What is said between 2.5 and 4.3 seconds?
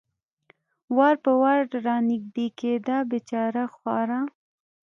کېده، بېچاره خورا.